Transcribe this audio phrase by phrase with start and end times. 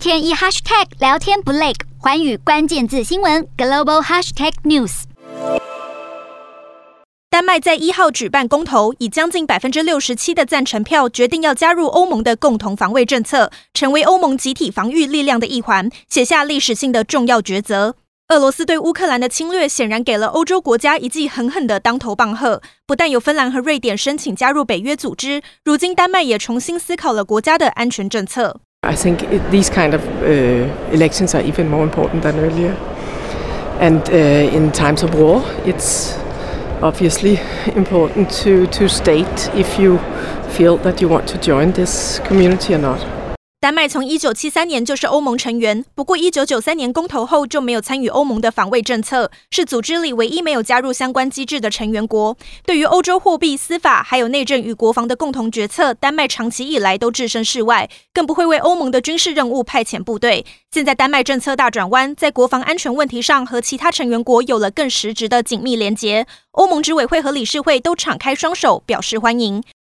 [0.00, 5.02] 天一 hashtag 聊天不累，寰宇关键字新闻 global hashtag news。
[7.28, 17.94] 丹麦在一号举办公投，以将近百分之六十七的赞成票，决定要加入欧盟的共同防卫政策，成为欧盟集体防御力量的一环，写下历史性的重要抉择。
[18.28, 22.62] 俄罗斯对乌克兰的侵略显然给了欧洲国家一记狠狠的当头棒喝。
[22.86, 28.62] 不但有芬兰和瑞典申请加入北约组织，如今丹麦也重新思考了国家的安全政策。
[28.90, 29.20] I think
[29.52, 30.26] these kind of uh,
[30.90, 32.72] elections are even more important than earlier.
[33.78, 36.18] And uh, in times of war, it's
[36.82, 37.38] obviously
[37.76, 39.98] important to to state if you
[40.56, 43.19] feel that you want to join this community or not.
[43.60, 52.34] 丹麦从一九七三年就是欧盟成员，不过一九九三年公投后就没有参与欧盟的防卫政策，是组织里唯一没有加入相关机制的成员国。
[52.64, 60.46] 对于欧洲货币、司法还有内政与国防的共同决策，丹麦长期以来都置身事外，更不会为欧盟的军事任务派遣部队。
[60.70, 69.62] 现在丹麦政策大转弯，在国防安全问题上和其他成员国有了更实质的紧密连结，欧盟执委会和理事会都敞开双手表示欢迎。